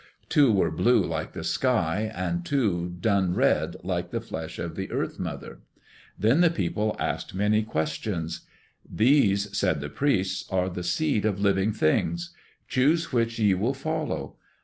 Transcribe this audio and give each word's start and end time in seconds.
Two 0.29 0.51
were 0.51 0.71
blue 0.71 1.05
like 1.05 1.33
the 1.33 1.43
sky 1.43 2.11
and 2.15 2.43
two 2.43 2.95
dun 3.01 3.35
red 3.35 3.75
like 3.83 4.09
the 4.09 4.19
flesh 4.19 4.57
of 4.57 4.75
the 4.75 4.89
Earth 4.89 5.19
mother. 5.19 5.59
Then 6.17 6.41
the 6.41 6.49
people 6.49 6.95
asked 6.97 7.35
many 7.35 7.61
questions. 7.61 8.41
"These," 8.83 9.55
said 9.55 9.79
the 9.79 9.89
priests, 9.89 10.49
"are 10.49 10.69
the 10.69 10.81
seed 10.81 11.23
of 11.23 11.39
living 11.39 11.69
beings. 11.69 12.31
Choose 12.67 13.13
which 13.13 13.37
ye 13.37 13.53
will 13.53 13.75
follow. 13.75 14.37